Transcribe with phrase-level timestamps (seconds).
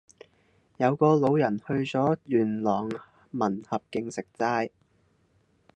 [0.77, 2.89] 有個老人去左元朗
[3.29, 4.71] 民合徑食齋